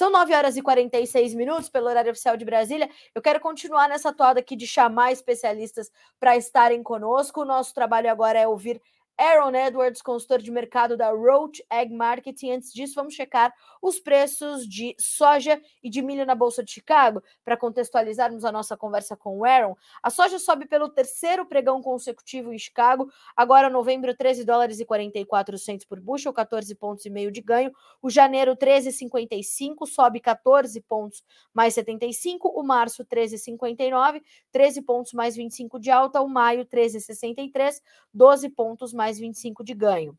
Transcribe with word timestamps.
São 0.00 0.08
9 0.08 0.34
horas 0.34 0.56
e 0.56 0.62
46 0.62 1.34
minutos 1.34 1.68
pelo 1.68 1.86
horário 1.86 2.10
oficial 2.10 2.34
de 2.34 2.42
Brasília. 2.42 2.88
Eu 3.14 3.20
quero 3.20 3.38
continuar 3.38 3.86
nessa 3.86 4.10
toada 4.10 4.40
aqui 4.40 4.56
de 4.56 4.66
chamar 4.66 5.12
especialistas 5.12 5.92
para 6.18 6.38
estarem 6.38 6.82
conosco. 6.82 7.42
O 7.42 7.44
nosso 7.44 7.74
trabalho 7.74 8.10
agora 8.10 8.38
é 8.38 8.48
ouvir 8.48 8.80
Aaron 9.20 9.54
Edwards, 9.54 10.00
consultor 10.00 10.40
de 10.40 10.50
mercado 10.50 10.96
da 10.96 11.10
Roach 11.10 11.62
Egg 11.70 11.94
Marketing. 11.94 12.52
Antes 12.52 12.72
disso, 12.72 12.94
vamos 12.94 13.12
checar 13.12 13.52
os 13.82 14.00
preços 14.00 14.66
de 14.66 14.96
soja 14.98 15.60
e 15.82 15.90
de 15.90 16.00
milho 16.00 16.24
na 16.24 16.34
Bolsa 16.34 16.64
de 16.64 16.72
Chicago. 16.72 17.22
Para 17.44 17.56
contextualizarmos 17.56 18.46
a 18.46 18.52
nossa 18.52 18.78
conversa 18.78 19.16
com 19.16 19.38
o 19.38 19.44
Aaron, 19.44 19.76
a 20.02 20.08
soja 20.08 20.38
sobe 20.38 20.66
pelo 20.66 20.88
terceiro 20.88 21.44
pregão 21.44 21.82
consecutivo 21.82 22.50
em 22.50 22.58
Chicago. 22.58 23.10
Agora, 23.36 23.68
novembro, 23.68 24.16
13 24.16 24.42
dólares 24.42 24.80
e 24.80 24.86
44 24.86 25.58
centos 25.58 25.84
por 25.84 26.00
bushel, 26.00 26.32
14 26.32 26.74
pontos 26.74 27.04
e 27.04 27.10
meio 27.10 27.30
de 27.30 27.42
ganho. 27.42 27.72
O 28.00 28.08
janeiro, 28.08 28.56
13,55, 28.56 29.86
sobe 29.86 30.20
14 30.20 30.80
pontos 30.80 31.22
mais 31.52 31.74
75. 31.74 32.48
O 32.48 32.62
março, 32.62 33.04
13,59, 33.04 34.22
13 34.50 34.82
pontos 34.82 35.12
mais 35.12 35.36
25 35.36 35.78
de 35.78 35.90
alta. 35.90 36.22
O 36.22 36.28
maio, 36.28 36.64
13,63, 36.64 37.82
12 38.14 38.48
pontos 38.48 38.94
mais 38.94 38.99
mais 39.00 39.18
25 39.18 39.64
de 39.64 39.72
ganho. 39.72 40.14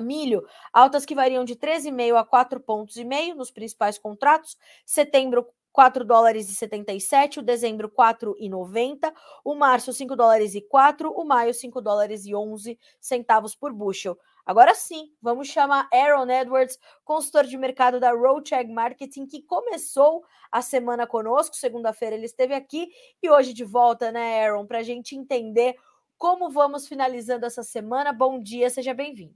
Milho, 0.00 0.42
altas 0.72 1.04
que 1.04 1.14
variam 1.14 1.44
de 1.44 1.54
13,5 1.54 2.16
a 2.16 2.24
4 2.24 2.58
pontos 2.60 2.96
e 2.96 3.04
meio 3.04 3.34
nos 3.34 3.50
principais 3.50 3.98
contratos. 3.98 4.56
Setembro, 4.86 5.46
4 5.70 6.02
dólares 6.02 6.48
e 6.48 6.54
77, 6.54 7.40
o 7.40 7.42
dezembro 7.42 7.90
4,90, 7.90 9.12
o 9.44 9.54
março 9.54 9.92
5 9.92 10.16
dólares 10.16 10.54
e 10.54 10.62
4, 10.62 11.12
o 11.12 11.24
maio 11.26 11.52
5 11.52 11.82
dólares 11.82 12.24
e 12.24 12.34
11 12.34 12.78
centavos 12.98 13.54
por 13.54 13.74
bushel. 13.74 14.16
Agora 14.46 14.74
sim, 14.74 15.10
vamos 15.20 15.48
chamar 15.48 15.86
Aaron 15.92 16.30
Edwards, 16.30 16.78
consultor 17.04 17.44
de 17.44 17.58
mercado 17.58 18.00
da 18.00 18.12
Roadcheck 18.12 18.72
Marketing, 18.72 19.26
que 19.26 19.42
começou 19.42 20.24
a 20.50 20.62
semana 20.62 21.06
conosco. 21.06 21.54
Segunda-feira 21.54 22.16
ele 22.16 22.24
esteve 22.24 22.54
aqui 22.54 22.88
e 23.22 23.28
hoje 23.28 23.52
de 23.52 23.64
volta, 23.64 24.10
né, 24.10 24.46
Aaron, 24.46 24.66
para 24.66 24.78
a 24.78 24.82
gente 24.82 25.14
entender 25.14 25.76
como 26.18 26.50
vamos 26.50 26.88
finalizando 26.88 27.46
essa 27.46 27.62
semana? 27.62 28.12
Bom 28.12 28.40
dia, 28.40 28.70
seja 28.70 28.94
bem-vindo. 28.94 29.34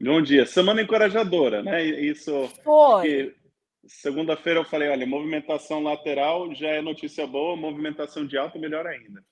Bom 0.00 0.20
dia. 0.20 0.44
Semana 0.44 0.82
encorajadora, 0.82 1.62
né? 1.62 1.82
Isso. 1.82 2.48
Foi. 2.62 3.34
Segunda-feira 3.86 4.60
eu 4.60 4.64
falei, 4.64 4.88
olha, 4.88 5.06
movimentação 5.06 5.82
lateral 5.82 6.52
já 6.54 6.68
é 6.68 6.82
notícia 6.82 7.26
boa, 7.26 7.56
movimentação 7.56 8.26
de 8.26 8.36
alta 8.36 8.58
melhor 8.58 8.86
ainda. 8.86 9.24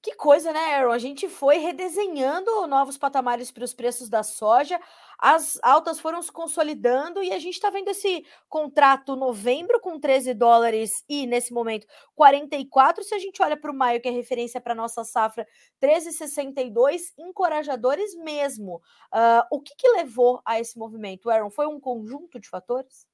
Que 0.00 0.14
coisa, 0.14 0.52
né, 0.52 0.76
Aaron? 0.76 0.92
A 0.92 0.98
gente 0.98 1.28
foi 1.28 1.58
redesenhando 1.58 2.68
novos 2.68 2.96
patamares 2.96 3.50
para 3.50 3.64
os 3.64 3.74
preços 3.74 4.08
da 4.08 4.22
soja, 4.22 4.80
as 5.18 5.58
altas 5.60 5.98
foram 5.98 6.22
se 6.22 6.30
consolidando 6.30 7.20
e 7.20 7.32
a 7.32 7.38
gente 7.40 7.54
está 7.54 7.68
vendo 7.68 7.88
esse 7.88 8.24
contrato 8.48 9.16
novembro 9.16 9.80
com 9.80 9.98
13 9.98 10.34
dólares 10.34 11.04
e, 11.08 11.26
nesse 11.26 11.52
momento, 11.52 11.84
44. 12.14 13.02
Se 13.02 13.12
a 13.12 13.18
gente 13.18 13.42
olha 13.42 13.56
para 13.56 13.72
o 13.72 13.74
maio, 13.74 14.00
que 14.00 14.06
é 14.08 14.12
referência 14.12 14.60
para 14.60 14.72
a 14.72 14.76
nossa 14.76 15.02
safra, 15.02 15.44
13,62, 15.82 17.12
encorajadores 17.18 18.14
mesmo. 18.14 18.76
Uh, 19.12 19.42
o 19.50 19.60
que, 19.60 19.74
que 19.74 19.88
levou 19.88 20.40
a 20.44 20.60
esse 20.60 20.78
movimento, 20.78 21.28
Aaron? 21.28 21.50
Foi 21.50 21.66
um 21.66 21.80
conjunto 21.80 22.38
de 22.38 22.48
fatores? 22.48 23.04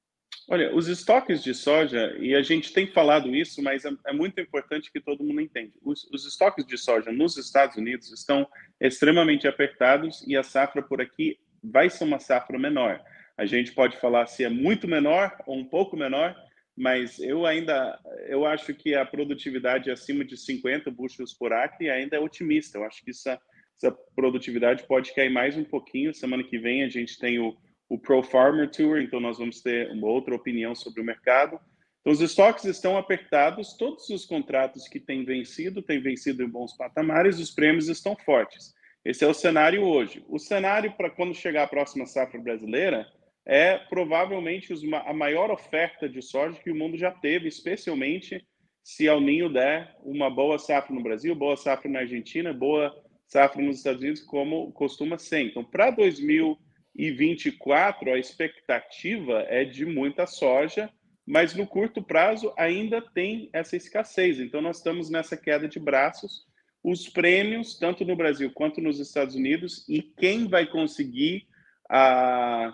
Olha, 0.47 0.75
os 0.75 0.87
estoques 0.87 1.43
de 1.43 1.53
soja, 1.53 2.15
e 2.19 2.35
a 2.35 2.41
gente 2.43 2.71
tem 2.71 2.85
falado 2.85 3.35
isso, 3.35 3.63
mas 3.63 3.83
é, 3.83 3.89
é 4.07 4.13
muito 4.13 4.39
importante 4.39 4.91
que 4.91 5.01
todo 5.01 5.23
mundo 5.23 5.41
entenda. 5.41 5.71
Os, 5.81 6.03
os, 6.11 6.25
estoques 6.25 6.65
de 6.65 6.77
soja 6.77 7.11
nos 7.11 7.35
Estados 7.35 7.77
Unidos 7.77 8.11
estão 8.11 8.47
extremamente 8.79 9.47
apertados 9.47 10.23
e 10.27 10.37
a 10.37 10.43
safra 10.43 10.83
por 10.83 11.01
aqui 11.01 11.39
vai 11.63 11.89
ser 11.89 12.03
uma 12.03 12.19
safra 12.19 12.59
menor. 12.59 13.01
A 13.37 13.45
gente 13.45 13.71
pode 13.73 13.97
falar 13.97 14.27
se 14.27 14.43
é 14.43 14.49
muito 14.49 14.87
menor 14.87 15.35
ou 15.47 15.57
um 15.57 15.65
pouco 15.65 15.97
menor, 15.97 16.35
mas 16.77 17.19
eu 17.19 17.45
ainda 17.45 17.99
eu 18.27 18.45
acho 18.45 18.73
que 18.73 18.93
a 18.93 19.05
produtividade 19.05 19.89
acima 19.89 20.23
de 20.23 20.37
50 20.37 20.91
bushels 20.91 21.33
por 21.33 21.53
acre 21.53 21.89
ainda 21.89 22.17
é 22.17 22.19
otimista. 22.19 22.77
Eu 22.77 22.83
acho 22.83 23.03
que 23.03 23.09
essa, 23.09 23.39
essa 23.77 23.91
produtividade 24.15 24.83
pode 24.83 25.13
cair 25.15 25.31
mais 25.31 25.57
um 25.57 25.63
pouquinho. 25.63 26.13
Semana 26.13 26.43
que 26.43 26.59
vem 26.59 26.83
a 26.83 26.89
gente 26.89 27.17
tem 27.17 27.39
o 27.39 27.57
o 27.89 27.97
Pro 27.97 28.23
Farmer 28.23 28.69
Tour, 28.69 28.99
então 28.99 29.19
nós 29.19 29.37
vamos 29.37 29.61
ter 29.61 29.91
uma 29.91 30.07
outra 30.07 30.35
opinião 30.35 30.73
sobre 30.73 31.01
o 31.01 31.05
mercado. 31.05 31.59
Então, 32.01 32.13
os 32.13 32.21
estoques 32.21 32.65
estão 32.65 32.97
apertados, 32.97 33.73
todos 33.73 34.09
os 34.09 34.25
contratos 34.25 34.87
que 34.87 34.99
têm 34.99 35.23
vencido 35.23 35.81
têm 35.81 36.01
vencido 36.01 36.43
em 36.43 36.49
bons 36.49 36.75
patamares, 36.75 37.39
os 37.39 37.51
prêmios 37.51 37.87
estão 37.87 38.15
fortes. 38.15 38.73
Esse 39.03 39.23
é 39.23 39.27
o 39.27 39.33
cenário 39.33 39.83
hoje. 39.83 40.25
O 40.27 40.39
cenário 40.39 40.91
para 40.93 41.11
quando 41.11 41.33
chegar 41.35 41.63
a 41.63 41.67
próxima 41.67 42.05
safra 42.07 42.39
brasileira 42.39 43.07
é 43.45 43.77
provavelmente 43.77 44.73
a 45.05 45.13
maior 45.13 45.51
oferta 45.51 46.09
de 46.09 46.21
soja 46.21 46.59
que 46.59 46.71
o 46.71 46.75
mundo 46.75 46.97
já 46.97 47.11
teve, 47.11 47.47
especialmente 47.47 48.43
se 48.83 49.07
ao 49.07 49.21
Ninho 49.21 49.51
der 49.51 49.95
uma 50.03 50.29
boa 50.29 50.57
safra 50.57 50.93
no 50.93 51.03
Brasil, 51.03 51.35
boa 51.35 51.55
safra 51.55 51.89
na 51.89 51.99
Argentina, 51.99 52.51
boa 52.51 52.95
safra 53.27 53.61
nos 53.61 53.77
Estados 53.77 54.01
Unidos, 54.01 54.21
como 54.21 54.71
costuma 54.71 55.17
ser. 55.17 55.41
Então, 55.41 55.63
para 55.63 55.91
2000 55.91 56.57
e 56.95 57.11
24 57.11 58.13
a 58.13 58.17
expectativa 58.17 59.45
é 59.49 59.65
de 59.65 59.85
muita 59.85 60.25
soja, 60.25 60.89
mas 61.25 61.53
no 61.53 61.67
curto 61.67 62.01
prazo 62.01 62.53
ainda 62.57 63.01
tem 63.01 63.49
essa 63.51 63.75
escassez. 63.75 64.39
Então 64.39 64.61
nós 64.61 64.77
estamos 64.77 65.09
nessa 65.09 65.35
queda 65.35 65.67
de 65.67 65.79
braços. 65.79 66.45
Os 66.83 67.09
prêmios, 67.09 67.77
tanto 67.77 68.05
no 68.05 68.15
Brasil 68.15 68.51
quanto 68.51 68.79
nos 68.79 68.99
Estados 68.99 69.35
Unidos, 69.35 69.83
e 69.89 70.01
quem 70.01 70.47
vai 70.47 70.67
conseguir 70.67 71.47
a, 71.89 72.73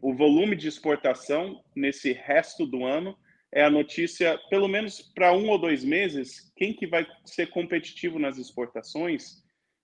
o 0.00 0.14
volume 0.14 0.56
de 0.56 0.68
exportação 0.68 1.62
nesse 1.74 2.12
resto 2.12 2.64
do 2.64 2.84
ano 2.84 3.18
é 3.52 3.62
a 3.62 3.70
notícia, 3.70 4.38
pelo 4.48 4.66
menos 4.66 5.02
para 5.02 5.32
um 5.34 5.50
ou 5.50 5.58
dois 5.58 5.84
meses, 5.84 6.50
quem 6.56 6.72
que 6.72 6.86
vai 6.86 7.06
ser 7.26 7.48
competitivo 7.48 8.18
nas 8.18 8.38
exportações 8.38 9.41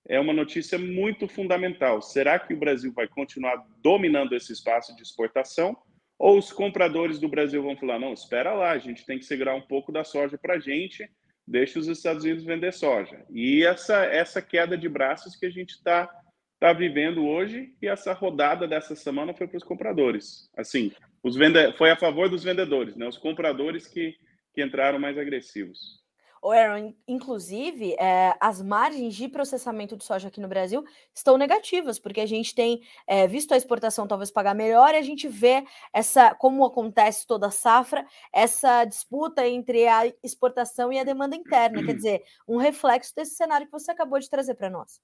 é 0.09 0.19
uma 0.19 0.33
notícia 0.33 0.79
muito 0.79 1.29
fundamental. 1.29 2.01
Será 2.01 2.39
que 2.39 2.55
o 2.55 2.59
Brasil 2.59 2.93
vai 2.93 3.07
continuar 3.07 3.63
dominando 3.83 4.35
esse 4.35 4.53
espaço 4.53 4.97
de 4.97 5.03
exportação? 5.03 5.77
Ou 6.19 6.39
os 6.39 6.51
compradores 6.51 7.19
do 7.19 7.29
Brasil 7.29 7.63
vão 7.63 7.77
falar: 7.77 7.99
não, 7.99 8.13
espera 8.13 8.55
lá, 8.55 8.73
a 8.73 8.79
gente 8.79 9.05
tem 9.05 9.19
que 9.19 9.25
segurar 9.25 9.55
um 9.55 9.61
pouco 9.61 9.93
da 9.93 10.03
soja 10.03 10.39
para 10.39 10.55
a 10.55 10.59
gente, 10.59 11.09
deixa 11.47 11.79
os 11.79 11.87
Estados 11.87 12.25
Unidos 12.25 12.43
vender 12.43 12.73
soja. 12.73 13.25
E 13.31 13.63
essa, 13.65 14.05
essa 14.05 14.43
queda 14.43 14.77
de 14.77 14.89
braços 14.89 15.37
que 15.37 15.47
a 15.47 15.51
gente 15.51 15.71
está 15.71 16.11
tá 16.59 16.73
vivendo 16.73 17.25
hoje, 17.25 17.73
e 17.81 17.87
essa 17.87 18.13
rodada 18.13 18.67
dessa 18.67 18.97
semana 18.97 19.33
foi 19.33 19.47
para 19.47 19.59
os 19.59 19.63
compradores. 19.63 20.51
Assim, 20.57 20.91
os 21.23 21.37
vende... 21.37 21.73
foi 21.75 21.91
a 21.91 21.97
favor 21.97 22.29
dos 22.29 22.43
vendedores, 22.43 22.97
né? 22.97 23.07
os 23.07 23.19
compradores 23.19 23.87
que, 23.87 24.17
que 24.53 24.63
entraram 24.63 24.99
mais 24.99 25.17
agressivos. 25.17 26.03
O 26.43 26.50
Aaron, 26.50 26.94
inclusive, 27.06 27.94
é, 27.99 28.34
as 28.41 28.62
margens 28.62 29.15
de 29.15 29.28
processamento 29.28 29.97
de 29.97 30.04
soja 30.04 30.28
aqui 30.28 30.41
no 30.41 30.49
Brasil 30.49 30.84
estão 31.15 31.37
negativas, 31.37 31.99
porque 31.99 32.21
a 32.21 32.26
gente 32.26 32.54
tem 32.54 32.82
é, 33.06 33.26
visto 33.26 33.53
a 33.53 33.56
exportação 33.56 34.06
talvez 34.06 34.31
pagar 34.31 34.54
melhor 34.54 34.94
e 34.94 34.99
a 34.99 35.03
gente 35.03 35.28
vê 35.28 35.65
essa, 35.93 36.34
como 36.34 36.65
acontece 36.65 37.26
toda 37.26 37.49
a 37.49 37.50
safra, 37.50 38.06
essa 38.32 38.84
disputa 38.84 39.47
entre 39.47 39.87
a 39.87 40.06
exportação 40.22 40.93
e 40.93 40.99
a 40.99 41.04
demanda 41.04 41.37
interna. 41.37 41.84
Quer 41.84 41.94
dizer, 41.94 42.22
um 42.47 42.56
reflexo 42.56 43.15
desse 43.15 43.34
cenário 43.34 43.66
que 43.66 43.72
você 43.72 43.91
acabou 43.91 44.19
de 44.19 44.31
trazer 44.31 44.55
para 44.55 44.70
nós. 44.70 45.00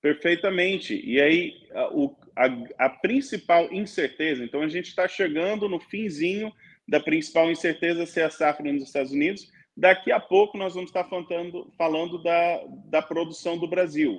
Perfeitamente. 0.00 1.00
E 1.04 1.20
aí, 1.20 1.68
a, 1.72 1.88
o, 1.92 2.16
a, 2.36 2.86
a 2.86 2.88
principal 2.88 3.72
incerteza, 3.72 4.44
então 4.44 4.62
a 4.62 4.68
gente 4.68 4.86
está 4.86 5.08
chegando 5.08 5.68
no 5.68 5.80
finzinho 5.80 6.52
da 6.86 7.00
principal 7.00 7.50
incerteza 7.50 8.06
ser 8.06 8.22
a 8.22 8.30
safra 8.30 8.72
nos 8.72 8.84
Estados 8.84 9.12
Unidos 9.12 9.50
Daqui 9.78 10.10
a 10.10 10.18
pouco 10.18 10.58
nós 10.58 10.74
vamos 10.74 10.90
estar 10.90 11.04
falando, 11.04 11.72
falando 11.78 12.20
da, 12.20 12.64
da 12.86 13.00
produção 13.00 13.56
do 13.56 13.68
Brasil, 13.68 14.18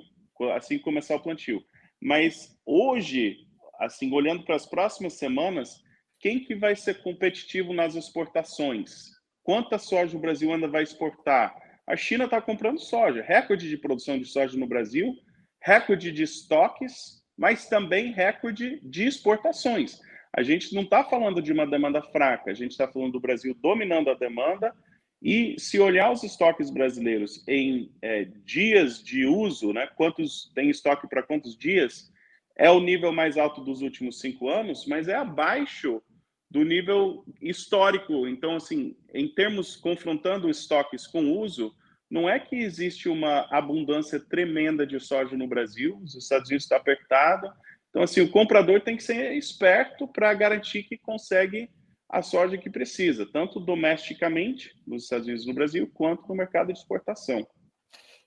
assim 0.54 0.78
que 0.78 0.84
começar 0.84 1.16
o 1.16 1.20
plantio. 1.20 1.62
Mas 2.00 2.58
hoje, 2.64 3.36
assim, 3.78 4.10
olhando 4.10 4.42
para 4.42 4.56
as 4.56 4.64
próximas 4.64 5.18
semanas, 5.18 5.82
quem 6.18 6.42
que 6.42 6.54
vai 6.54 6.74
ser 6.74 7.02
competitivo 7.02 7.74
nas 7.74 7.94
exportações? 7.94 9.10
Quanta 9.42 9.76
soja 9.76 10.16
o 10.16 10.20
Brasil 10.20 10.50
ainda 10.50 10.66
vai 10.66 10.82
exportar? 10.82 11.54
A 11.86 11.94
China 11.94 12.24
está 12.24 12.40
comprando 12.40 12.80
soja, 12.80 13.20
recorde 13.20 13.68
de 13.68 13.76
produção 13.76 14.18
de 14.18 14.24
soja 14.24 14.58
no 14.58 14.66
Brasil, 14.66 15.14
recorde 15.62 16.10
de 16.10 16.22
estoques, 16.22 17.22
mas 17.36 17.68
também 17.68 18.12
recorde 18.12 18.80
de 18.82 19.06
exportações. 19.06 20.00
A 20.34 20.42
gente 20.42 20.74
não 20.74 20.84
está 20.84 21.04
falando 21.04 21.42
de 21.42 21.52
uma 21.52 21.66
demanda 21.66 22.00
fraca, 22.00 22.50
a 22.50 22.54
gente 22.54 22.70
está 22.70 22.88
falando 22.88 23.12
do 23.12 23.20
Brasil 23.20 23.54
dominando 23.60 24.08
a 24.08 24.14
demanda 24.14 24.74
e 25.22 25.54
se 25.58 25.78
olhar 25.78 26.10
os 26.10 26.22
estoques 26.22 26.70
brasileiros 26.70 27.46
em 27.46 27.92
é, 28.00 28.24
dias 28.44 29.02
de 29.02 29.26
uso, 29.26 29.72
né, 29.72 29.86
quantos 29.94 30.50
tem 30.54 30.70
estoque 30.70 31.06
para 31.06 31.22
quantos 31.22 31.56
dias, 31.56 32.10
é 32.56 32.70
o 32.70 32.80
nível 32.80 33.12
mais 33.12 33.36
alto 33.36 33.60
dos 33.60 33.82
últimos 33.82 34.18
cinco 34.20 34.48
anos, 34.48 34.86
mas 34.86 35.08
é 35.08 35.14
abaixo 35.14 36.02
do 36.50 36.64
nível 36.64 37.24
histórico. 37.40 38.26
Então, 38.26 38.56
assim, 38.56 38.96
em 39.14 39.28
termos 39.28 39.76
confrontando 39.76 40.50
estoques 40.50 41.06
com 41.06 41.38
uso, 41.38 41.74
não 42.10 42.28
é 42.28 42.40
que 42.40 42.56
existe 42.56 43.08
uma 43.08 43.46
abundância 43.50 44.18
tremenda 44.18 44.86
de 44.86 44.98
soja 44.98 45.36
no 45.36 45.46
Brasil, 45.46 46.00
os 46.02 46.16
Estados 46.16 46.48
Unidos 46.48 46.64
está 46.64 46.76
apertado. 46.76 47.50
Então, 47.88 48.02
assim, 48.02 48.20
o 48.20 48.30
comprador 48.30 48.80
tem 48.80 48.96
que 48.96 49.02
ser 49.02 49.34
esperto 49.34 50.08
para 50.08 50.34
garantir 50.34 50.82
que 50.82 50.98
consegue 50.98 51.70
a 52.10 52.22
soja 52.22 52.58
que 52.58 52.68
precisa, 52.68 53.24
tanto 53.24 53.60
domesticamente, 53.60 54.74
nos 54.86 55.04
Estados 55.04 55.26
Unidos 55.26 55.44
e 55.44 55.48
no 55.48 55.54
Brasil, 55.54 55.90
quanto 55.94 56.26
no 56.28 56.34
mercado 56.34 56.72
de 56.72 56.78
exportação. 56.78 57.46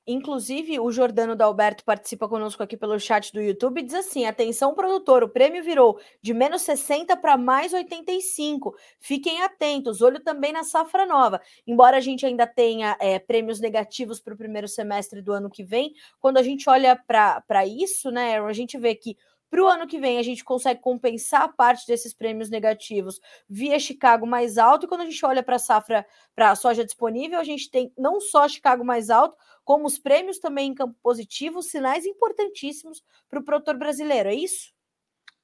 Inclusive, 0.05 0.81
o 0.81 0.91
Jordano 0.91 1.33
Dalberto 1.33 1.85
participa 1.85 2.27
conosco 2.27 2.61
aqui 2.61 2.75
pelo 2.75 2.99
chat 2.99 3.31
do 3.31 3.41
YouTube 3.41 3.79
e 3.79 3.83
diz 3.83 3.93
assim: 3.93 4.25
atenção, 4.25 4.75
produtor, 4.75 5.23
o 5.23 5.29
prêmio 5.29 5.63
virou 5.63 5.97
de 6.21 6.33
menos 6.33 6.61
60 6.63 7.15
para 7.15 7.37
mais 7.37 7.71
85. 7.71 8.75
Fiquem 8.99 9.41
atentos, 9.41 10.01
olho 10.01 10.21
também 10.21 10.51
na 10.51 10.65
safra 10.65 11.05
nova. 11.05 11.41
Embora 11.65 11.95
a 11.95 12.01
gente 12.01 12.25
ainda 12.25 12.45
tenha 12.45 12.97
é, 12.99 13.17
prêmios 13.17 13.61
negativos 13.61 14.19
para 14.19 14.33
o 14.33 14.37
primeiro 14.37 14.67
semestre 14.67 15.21
do 15.21 15.31
ano 15.31 15.49
que 15.49 15.63
vem, 15.63 15.93
quando 16.19 16.37
a 16.37 16.43
gente 16.43 16.69
olha 16.69 16.97
para 16.97 17.65
isso, 17.65 18.11
né, 18.11 18.41
a 18.41 18.53
gente 18.53 18.77
vê 18.77 18.95
que 18.95 19.15
para 19.53 19.61
o 19.61 19.67
ano 19.67 19.85
que 19.85 19.99
vem, 19.99 20.17
a 20.17 20.23
gente 20.23 20.43
consegue 20.43 20.81
compensar 20.81 21.55
parte 21.55 21.85
desses 21.85 22.11
prêmios 22.11 22.49
negativos 22.49 23.19
via 23.47 23.77
Chicago 23.77 24.25
mais 24.25 24.57
alto. 24.57 24.87
E 24.87 24.89
quando 24.89 25.01
a 25.01 25.05
gente 25.05 25.23
olha 25.23 25.43
para 25.43 25.57
a 25.57 25.59
safra, 25.59 26.03
para 26.33 26.49
a 26.49 26.55
soja 26.55 26.83
disponível, 26.83 27.39
a 27.39 27.43
gente 27.43 27.69
tem 27.69 27.93
não 27.95 28.19
só 28.19 28.47
Chicago 28.47 28.83
mais 28.83 29.11
alto, 29.11 29.37
como 29.63 29.85
os 29.85 29.99
prêmios 29.99 30.39
também 30.39 30.71
em 30.71 30.73
campo 30.73 30.97
positivo, 31.03 31.61
sinais 31.61 32.03
importantíssimos 32.03 33.03
para 33.29 33.41
o 33.41 33.43
produtor 33.43 33.77
brasileiro. 33.77 34.29
É 34.29 34.33
isso? 34.33 34.73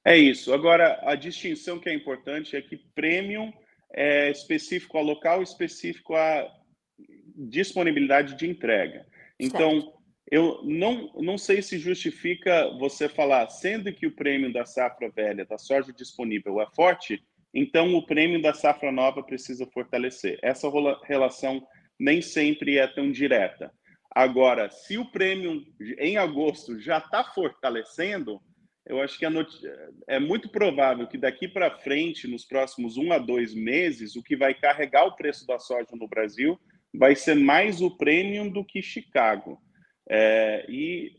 É 0.04 0.18
isso. 0.18 0.52
Agora, 0.52 0.98
a 1.04 1.14
distinção 1.14 1.78
que 1.78 1.88
é 1.88 1.94
importante 1.94 2.56
é 2.56 2.60
que 2.60 2.78
prêmio 2.92 3.52
é 3.92 4.28
específico 4.28 4.98
a 4.98 5.02
local, 5.02 5.40
específico 5.40 6.16
a 6.16 6.52
disponibilidade 7.36 8.34
de 8.34 8.48
entrega. 8.48 9.06
Então, 9.38 9.80
certo 9.80 9.99
eu 10.30 10.60
não, 10.62 11.10
não 11.16 11.36
sei 11.36 11.60
se 11.60 11.78
justifica 11.78 12.70
você 12.78 13.08
falar, 13.08 13.48
sendo 13.48 13.92
que 13.92 14.06
o 14.06 14.14
prêmio 14.14 14.52
da 14.52 14.64
safra 14.64 15.10
velha, 15.10 15.44
da 15.44 15.58
soja 15.58 15.92
disponível, 15.92 16.60
é 16.60 16.66
forte, 16.74 17.22
então 17.52 17.94
o 17.94 18.06
prêmio 18.06 18.40
da 18.40 18.54
safra 18.54 18.92
nova 18.92 19.22
precisa 19.22 19.66
fortalecer. 19.66 20.38
Essa 20.40 20.68
relação 21.04 21.66
nem 21.98 22.22
sempre 22.22 22.78
é 22.78 22.86
tão 22.86 23.10
direta. 23.10 23.72
Agora, 24.12 24.70
se 24.70 24.98
o 24.98 25.10
prêmio 25.10 25.64
em 25.98 26.16
agosto 26.16 26.78
já 26.78 26.98
está 26.98 27.24
fortalecendo, 27.24 28.40
eu 28.86 29.00
acho 29.00 29.18
que 29.18 29.26
é 30.08 30.18
muito 30.18 30.48
provável 30.48 31.06
que 31.06 31.18
daqui 31.18 31.46
para 31.46 31.78
frente, 31.78 32.26
nos 32.26 32.44
próximos 32.44 32.96
um 32.96 33.12
a 33.12 33.18
dois 33.18 33.54
meses, 33.54 34.16
o 34.16 34.22
que 34.22 34.36
vai 34.36 34.54
carregar 34.54 35.06
o 35.06 35.14
preço 35.14 35.46
da 35.46 35.58
soja 35.58 35.88
no 35.92 36.08
Brasil 36.08 36.58
vai 36.92 37.14
ser 37.14 37.34
mais 37.34 37.80
o 37.80 37.96
prêmio 37.96 38.50
do 38.50 38.64
que 38.64 38.82
Chicago. 38.82 39.60
É, 40.12 40.66
e 40.68 41.12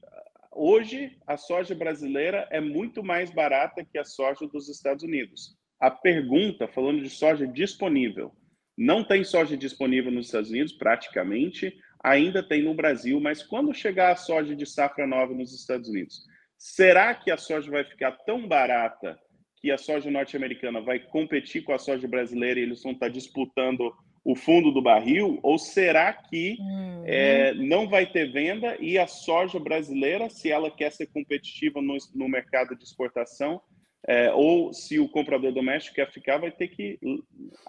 hoje 0.51 1.17
a 1.25 1.37
soja 1.37 1.73
brasileira 1.73 2.45
é 2.51 2.59
muito 2.59 3.01
mais 3.01 3.31
barata 3.31 3.85
que 3.85 3.97
a 3.97 4.03
soja 4.03 4.45
dos 4.47 4.67
Estados 4.67 5.01
Unidos. 5.01 5.55
A 5.79 5.89
pergunta, 5.89 6.67
falando 6.67 7.01
de 7.01 7.09
soja 7.09 7.47
disponível, 7.47 8.33
não 8.77 9.01
tem 9.01 9.23
soja 9.23 9.55
disponível 9.55 10.11
nos 10.11 10.25
Estados 10.25 10.49
Unidos, 10.49 10.73
praticamente, 10.73 11.73
ainda 12.03 12.43
tem 12.43 12.63
no 12.63 12.73
Brasil, 12.73 13.17
mas 13.21 13.41
quando 13.41 13.73
chegar 13.73 14.11
a 14.11 14.17
soja 14.17 14.53
de 14.53 14.65
safra 14.65 15.07
nova 15.07 15.33
nos 15.33 15.53
Estados 15.53 15.87
Unidos, 15.87 16.25
será 16.57 17.15
que 17.15 17.31
a 17.31 17.37
soja 17.37 17.71
vai 17.71 17.85
ficar 17.85 18.11
tão 18.25 18.45
barata 18.45 19.17
que 19.55 19.71
a 19.71 19.77
soja 19.77 20.11
norte-americana 20.11 20.81
vai 20.81 20.99
competir 20.99 21.63
com 21.63 21.71
a 21.71 21.79
soja 21.79 22.09
brasileira 22.09 22.59
e 22.59 22.63
eles 22.63 22.83
vão 22.83 22.91
estar 22.91 23.07
disputando 23.07 23.93
o 24.23 24.35
fundo 24.35 24.71
do 24.71 24.81
barril? 24.81 25.39
Ou 25.41 25.57
será 25.57 26.13
que 26.13 26.57
uhum. 26.59 27.03
é, 27.05 27.53
não 27.53 27.87
vai 27.87 28.05
ter 28.05 28.31
venda 28.31 28.77
e 28.79 28.97
a 28.97 29.07
soja 29.07 29.59
brasileira, 29.59 30.29
se 30.29 30.51
ela 30.51 30.69
quer 30.69 30.91
ser 30.91 31.07
competitiva 31.07 31.81
no, 31.81 31.97
no 32.13 32.29
mercado 32.29 32.75
de 32.75 32.83
exportação, 32.83 33.61
é, 34.07 34.31
ou 34.33 34.73
se 34.73 34.99
o 34.99 35.09
comprador 35.09 35.51
doméstico 35.51 35.95
quer 35.95 36.11
ficar, 36.11 36.37
vai 36.37 36.51
ter 36.51 36.69
que 36.69 36.99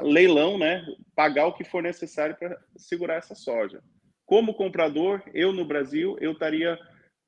leilão, 0.00 0.58
né, 0.58 0.82
pagar 1.14 1.46
o 1.46 1.52
que 1.52 1.64
for 1.64 1.82
necessário 1.82 2.36
para 2.36 2.58
segurar 2.76 3.16
essa 3.16 3.34
soja. 3.34 3.82
Como 4.24 4.54
comprador, 4.54 5.22
eu 5.34 5.52
no 5.52 5.64
Brasil, 5.64 6.16
eu 6.20 6.32
estaria 6.32 6.78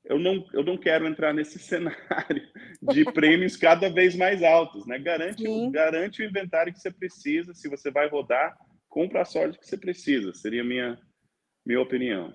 eu 0.06 0.19
não, 0.19 0.47
eu 0.53 0.62
não 0.62 0.77
quero 0.77 1.06
entrar 1.06 1.32
nesse 1.32 1.59
cenário 1.61 2.47
de 2.93 3.05
prêmios 3.06 3.56
cada 3.56 3.88
vez 3.88 4.15
mais 4.15 4.43
altos, 4.43 4.87
né? 4.87 4.99
Garante, 4.99 5.43
garante 5.70 6.23
o 6.23 6.27
inventário 6.27 6.73
que 6.73 6.79
você 6.79 6.91
precisa, 6.91 7.55
se 7.55 7.69
você 7.69 7.91
vai 7.91 8.09
rodar, 8.09 8.55
compra 8.94 9.23
a 9.23 9.25
soja 9.25 9.58
que 9.58 9.67
você 9.67 9.76
precisa, 9.76 10.32
seria 10.32 10.62
a 10.62 10.64
minha, 10.64 10.96
minha 11.67 11.81
opinião. 11.81 12.32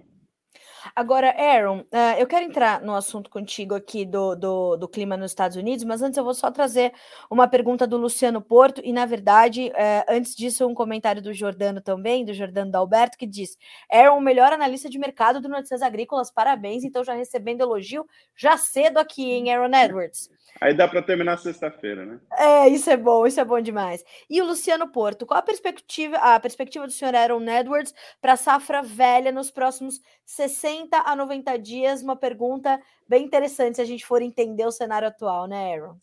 Agora, 0.96 1.34
Aaron, 1.38 1.80
uh, 1.80 2.18
eu 2.18 2.28
quero 2.28 2.46
entrar 2.46 2.81
no 2.81 2.96
assunto 2.96 3.30
contigo 3.30 3.76
aqui 3.76 4.06
do, 4.06 4.36
do, 4.36 4.78
do, 4.78 4.88
clima 4.88 5.18
nos 5.18 5.31
Estados 5.31 5.58
Unidos, 5.58 5.84
mas 5.86 6.02
antes 6.02 6.18
eu 6.18 6.24
vou 6.24 6.34
só 6.34 6.52
trazer 6.52 6.94
uma 7.30 7.48
pergunta 7.48 7.86
do 7.86 7.98
Luciano 7.98 8.42
Porto, 8.42 8.81
e 8.84 8.92
na 8.92 9.06
verdade, 9.06 9.70
uh, 9.70 10.06
antes 10.10 10.36
disso, 10.36 10.68
um 10.68 10.74
comentário 10.74 11.22
do 11.22 11.34
Jordano 11.34 11.81
também, 11.81 12.26
do 12.26 12.34
Jordano 12.34 12.72
Dalberto, 12.72 13.18
que 13.18 13.28
diz: 13.28 13.58
Aaron, 13.92 14.18
o 14.18 14.22
melhor 14.22 14.54
analista 14.54 14.90
de 14.90 14.98
mercado 14.98 15.42
do 15.42 15.50
Notícias 15.50 15.81
Agrícolas, 15.81 16.31
parabéns, 16.31 16.84
então 16.84 17.04
já 17.04 17.14
recebendo 17.14 17.62
elogio 17.62 18.06
já 18.36 18.58
cedo 18.58 18.98
aqui 18.98 19.24
em 19.24 19.54
Aaron 19.54 19.76
Edwards. 19.76 20.30
Aí 20.60 20.74
dá 20.74 20.88
para 20.88 21.02
terminar 21.02 21.38
sexta-feira, 21.38 22.06
né? 22.06 22.20
É, 22.38 22.68
isso 22.68 22.90
é 22.90 22.98
bom, 22.98 23.26
isso 23.26 23.40
é 23.40 23.46
bom 23.46 23.62
demais. 23.62 24.04
E 24.30 24.42
o 24.42 24.46
Luciano 24.46 24.92
Porto, 24.92 25.26
qual 25.26 25.40
a 25.40 25.44
perspectiva, 25.44 26.18
a 26.18 26.40
perspectiva 26.40 26.86
do 26.86 26.92
senhor 26.92 27.16
Aaron 27.16 27.48
Edwards 27.48 27.94
para 28.20 28.34
a 28.34 28.38
safra 28.38 28.81
velha 28.81 29.31
nos 29.31 29.52
próximos 29.52 30.02
60 30.26 30.69
a 31.06 31.16
90 31.16 31.57
dias? 31.57 32.01
Uma 32.01 32.16
pergunta 32.16 32.80
bem 33.07 33.25
interessante 33.25 33.75
se 33.75 33.81
a 33.81 33.86
gente 33.86 34.06
for 34.06 34.21
entender 34.21 34.66
o 34.66 34.71
cenário 34.71 35.07
atual, 35.07 35.48
né, 35.48 35.74
Aaron? 35.74 35.98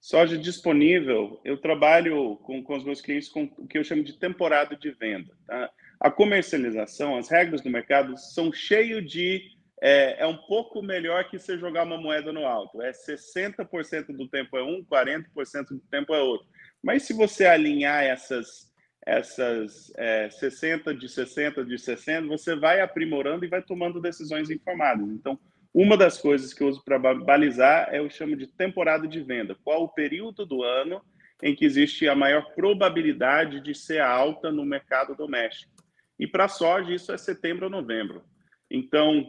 Soja 0.00 0.38
disponível, 0.38 1.40
eu 1.44 1.60
trabalho 1.60 2.36
com, 2.38 2.62
com 2.62 2.76
os 2.76 2.84
meus 2.84 3.00
clientes 3.00 3.28
com 3.28 3.44
o 3.58 3.66
que 3.66 3.76
eu 3.76 3.84
chamo 3.84 4.02
de 4.02 4.18
temporada 4.18 4.74
de 4.74 4.90
venda. 4.92 5.36
Tá? 5.46 5.70
A 6.00 6.10
comercialização, 6.10 7.18
as 7.18 7.28
regras 7.28 7.60
do 7.60 7.68
mercado 7.68 8.16
são 8.16 8.50
cheias 8.50 9.04
de 9.04 9.42
é, 9.82 10.22
é 10.22 10.26
um 10.26 10.36
pouco 10.36 10.82
melhor 10.82 11.28
que 11.28 11.38
você 11.38 11.58
jogar 11.58 11.84
uma 11.84 11.98
moeda 11.98 12.32
no 12.32 12.46
alto. 12.46 12.82
É 12.82 12.92
60% 12.92 14.06
do 14.16 14.28
tempo 14.28 14.56
é 14.56 14.62
um, 14.62 14.84
40% 14.84 15.24
do 15.70 15.80
tempo 15.90 16.14
é 16.14 16.22
outro. 16.22 16.46
Mas 16.82 17.02
se 17.02 17.12
você 17.12 17.46
alinhar 17.46 18.02
essas, 18.02 18.69
essas 19.06 19.92
é, 19.96 20.28
60 20.28 20.94
de 20.94 21.08
60 21.08 21.64
de 21.64 21.78
60, 21.78 22.26
você 22.26 22.54
vai 22.54 22.80
aprimorando 22.80 23.44
e 23.44 23.48
vai 23.48 23.62
tomando 23.62 24.00
decisões 24.00 24.50
informadas. 24.50 25.08
Então, 25.08 25.38
uma 25.72 25.96
das 25.96 26.18
coisas 26.18 26.52
que 26.52 26.62
eu 26.62 26.68
uso 26.68 26.82
para 26.84 26.98
balizar 26.98 27.88
é 27.92 27.98
eu 27.98 28.10
chamo 28.10 28.36
de 28.36 28.46
temporada 28.46 29.06
de 29.06 29.22
venda. 29.22 29.56
Qual 29.64 29.84
o 29.84 29.88
período 29.88 30.44
do 30.44 30.62
ano 30.62 31.00
em 31.42 31.54
que 31.54 31.64
existe 31.64 32.08
a 32.08 32.14
maior 32.14 32.54
probabilidade 32.54 33.60
de 33.60 33.74
ser 33.74 34.00
alta 34.00 34.50
no 34.50 34.64
mercado 34.64 35.14
doméstico? 35.14 35.72
E 36.18 36.26
para 36.26 36.48
soja, 36.48 36.92
isso 36.92 37.12
é 37.12 37.16
setembro 37.16 37.66
ou 37.66 37.70
novembro. 37.70 38.22
Então, 38.70 39.24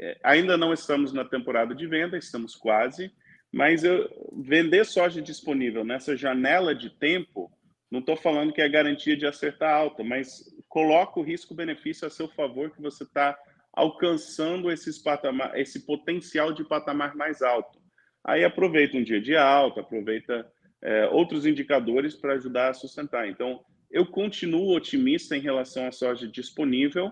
é, 0.00 0.18
ainda 0.24 0.56
não 0.56 0.72
estamos 0.72 1.12
na 1.12 1.24
temporada 1.24 1.74
de 1.74 1.86
venda, 1.86 2.18
estamos 2.18 2.56
quase, 2.56 3.12
mas 3.52 3.84
eu, 3.84 4.08
vender 4.32 4.84
soja 4.84 5.22
disponível 5.22 5.84
nessa 5.84 6.16
janela 6.16 6.74
de 6.74 6.90
tempo, 6.90 7.50
não 7.90 8.00
estou 8.00 8.16
falando 8.16 8.52
que 8.52 8.60
é 8.60 8.68
garantia 8.68 9.16
de 9.16 9.26
acertar 9.26 9.74
alta, 9.74 10.04
mas 10.04 10.44
coloca 10.68 11.18
o 11.18 11.22
risco-benefício 11.22 12.06
a 12.06 12.10
seu 12.10 12.28
favor 12.28 12.70
que 12.70 12.82
você 12.82 13.04
está 13.04 13.38
alcançando 13.72 14.70
esses 14.70 14.98
patamar, 14.98 15.58
esse 15.58 15.86
potencial 15.86 16.52
de 16.52 16.64
patamar 16.64 17.14
mais 17.16 17.42
alto. 17.42 17.78
Aí 18.24 18.44
aproveita 18.44 18.96
um 18.96 19.02
dia 19.02 19.20
de 19.20 19.36
alta, 19.36 19.80
aproveita 19.80 20.50
é, 20.82 21.06
outros 21.08 21.46
indicadores 21.46 22.14
para 22.14 22.34
ajudar 22.34 22.70
a 22.70 22.74
sustentar. 22.74 23.28
Então, 23.28 23.64
eu 23.90 24.04
continuo 24.06 24.76
otimista 24.76 25.36
em 25.36 25.40
relação 25.40 25.86
à 25.86 25.92
soja 25.92 26.28
disponível. 26.28 27.10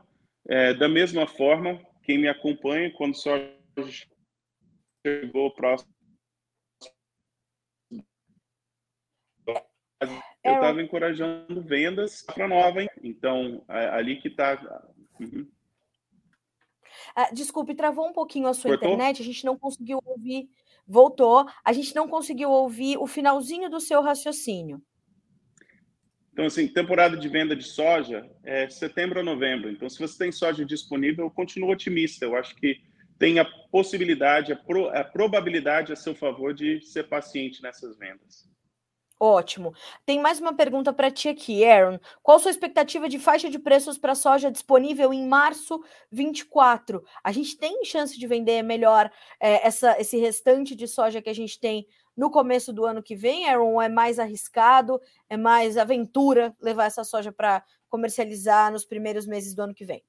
É, 0.49 0.75
da 0.75 0.89
mesma 0.89 1.27
forma, 1.27 1.81
quem 2.03 2.19
me 2.19 2.29
acompanha, 2.29 2.93
quando 2.93 3.17
só 3.17 3.33
chegou 5.07 5.51
próximo. 5.55 5.96
Eu 10.47 10.55
estava 10.55 10.83
encorajando 10.83 11.63
vendas 11.63 12.23
para 12.23 12.49
nova, 12.49 12.83
hein? 12.83 12.89
então 13.03 13.65
ali 13.69 14.17
que 14.21 14.29
está. 14.29 14.83
Uhum. 15.21 15.47
Ah, 17.15 17.31
desculpe, 17.33 17.75
travou 17.75 18.09
um 18.09 18.13
pouquinho 18.13 18.47
a 18.47 18.55
sua 18.55 18.71
Voltou? 18.71 18.89
internet, 18.89 19.23
a 19.23 19.25
gente 19.25 19.45
não 19.45 19.59
conseguiu 19.59 20.01
ouvir. 20.05 20.49
Voltou, 20.87 21.47
a 21.65 21.73
gente 21.73 21.95
não 21.95 22.09
conseguiu 22.09 22.51
ouvir 22.51 22.97
o 22.97 23.07
finalzinho 23.07 23.69
do 23.69 23.81
seu 23.81 24.01
raciocínio. 24.03 24.81
Então, 26.33 26.45
assim, 26.45 26.69
temporada 26.69 27.17
de 27.17 27.29
venda 27.29 27.57
de 27.57 27.65
soja 27.65 28.31
é 28.45 28.69
setembro 28.69 29.21
a 29.21 29.23
novembro. 29.23 29.71
Então, 29.71 29.89
se 29.89 29.99
você 29.99 30.19
tem 30.19 30.31
soja 30.31 30.65
disponível, 30.65 31.25
eu 31.25 31.31
continuo 31.31 31.71
otimista. 31.71 32.27
Eu 32.27 32.37
acho 32.37 32.55
que 32.57 32.79
tem 33.19 33.39
a 33.39 33.45
possibilidade, 33.71 34.53
a, 34.53 34.57
pro, 34.57 34.89
a 34.91 35.03
probabilidade 35.03 35.93
a 35.93 35.97
seu 35.97 36.15
favor 36.15 36.53
de 36.53 36.83
ser 36.83 37.05
paciente 37.05 37.63
nessas 37.63 37.97
vendas. 37.97 38.47
Ótimo. 39.19 39.75
Tem 40.05 40.21
mais 40.21 40.39
uma 40.41 40.55
pergunta 40.55 40.93
para 40.93 41.11
ti 41.11 41.31
aqui, 41.31 41.65
Aaron. 41.65 41.99
Qual 42.23 42.39
sua 42.39 42.51
expectativa 42.51 43.09
de 43.09 43.19
faixa 43.19 43.49
de 43.49 43.59
preços 43.59 43.97
para 43.97 44.15
soja 44.15 44.51
disponível 44.51 45.11
em 45.13 45.27
março 45.27 45.83
24? 46.13 47.03
A 47.25 47.33
gente 47.33 47.57
tem 47.57 47.83
chance 47.83 48.19
de 48.19 48.27
vender 48.27 48.63
melhor 48.63 49.11
é, 49.41 49.67
essa, 49.67 49.99
esse 49.99 50.19
restante 50.19 50.75
de 50.75 50.87
soja 50.87 51.23
que 51.23 51.31
a 51.31 51.35
gente 51.35 51.59
tem 51.59 51.87
no 52.15 52.31
começo 52.31 52.75
do 52.75 52.85
ano 52.85 53.03
que 53.03 53.17
vem, 53.17 53.49
Aaron? 53.49 53.81
É 53.81 53.89
mais 53.89 54.19
arriscado, 54.19 55.01
é 55.31 55.37
mais 55.37 55.79
aventura 55.79 56.55
levar 56.61 56.85
essa 56.85 57.03
soja 57.03 57.33
para 57.33 57.65
comercializar 57.89 58.71
nos 58.71 58.85
primeiros 58.85 59.27
meses 59.27 59.55
do 59.55 59.63
ano 59.63 59.75
que 59.75 59.85
vem? 59.85 60.05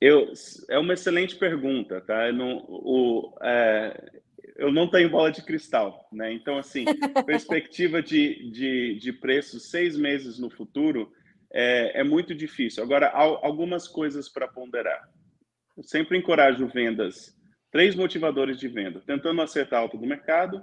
Eu, 0.00 0.32
é 0.70 0.78
uma 0.78 0.94
excelente 0.94 1.36
pergunta, 1.36 2.00
tá? 2.00 2.28
Eu 2.28 2.32
não, 2.32 2.64
o, 2.66 3.36
é, 3.42 4.20
eu 4.56 4.72
não 4.72 4.88
tenho 4.88 5.10
bola 5.10 5.30
de 5.30 5.42
cristal, 5.42 6.08
né? 6.12 6.32
Então, 6.32 6.58
assim, 6.58 6.84
perspectiva 7.26 8.02
de, 8.02 8.50
de, 8.50 8.98
de 8.98 9.12
preço 9.12 9.58
seis 9.58 9.96
meses 9.96 10.38
no 10.38 10.50
futuro 10.50 11.12
é, 11.52 12.00
é 12.00 12.04
muito 12.04 12.34
difícil. 12.34 12.82
Agora, 12.82 13.08
algumas 13.10 13.86
coisas 13.86 14.28
para 14.28 14.48
ponderar. 14.48 15.08
Eu 15.76 15.82
sempre 15.82 16.18
encorajo 16.18 16.66
vendas, 16.66 17.34
três 17.70 17.94
motivadores 17.94 18.58
de 18.58 18.68
venda, 18.68 19.02
tentando 19.06 19.40
acertar 19.40 19.78
a 19.78 19.82
alta 19.82 19.96
do 19.96 20.06
mercado. 20.06 20.62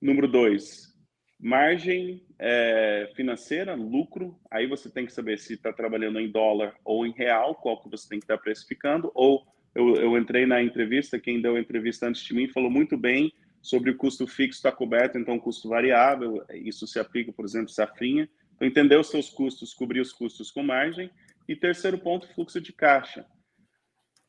Número 0.00 0.28
dois, 0.28 0.94
margem 1.40 2.22
é, 2.38 3.10
financeira, 3.14 3.74
lucro. 3.74 4.38
Aí 4.50 4.66
você 4.66 4.90
tem 4.90 5.06
que 5.06 5.12
saber 5.12 5.38
se 5.38 5.54
está 5.54 5.72
trabalhando 5.72 6.20
em 6.20 6.30
dólar 6.30 6.76
ou 6.84 7.06
em 7.06 7.12
real, 7.12 7.54
qual 7.54 7.82
que 7.82 7.90
você 7.90 8.08
tem 8.08 8.18
que 8.18 8.24
estar 8.24 8.36
tá 8.36 8.42
precificando. 8.42 9.10
Ou 9.14 9.46
eu, 9.76 9.94
eu 9.96 10.18
entrei 10.18 10.46
na 10.46 10.62
entrevista, 10.62 11.18
quem 11.18 11.40
deu 11.40 11.56
a 11.56 11.60
entrevista 11.60 12.06
antes 12.06 12.22
de 12.22 12.34
mim 12.34 12.48
falou 12.48 12.70
muito 12.70 12.96
bem 12.96 13.32
sobre 13.60 13.90
o 13.90 13.96
custo 13.96 14.26
fixo 14.26 14.58
está 14.58 14.70
coberto, 14.70 15.18
então 15.18 15.38
custo 15.38 15.68
variável. 15.68 16.44
Isso 16.54 16.86
se 16.86 17.00
aplica, 17.00 17.32
por 17.32 17.44
exemplo, 17.44 17.68
safrinha. 17.68 18.28
Então, 18.54 18.66
entender 18.66 18.96
os 18.96 19.10
seus 19.10 19.28
custos, 19.28 19.74
cobrir 19.74 20.00
os 20.00 20.12
custos 20.12 20.50
com 20.50 20.62
margem. 20.62 21.10
E 21.48 21.56
terceiro 21.56 21.98
ponto, 21.98 22.32
fluxo 22.32 22.60
de 22.60 22.72
caixa. 22.72 23.26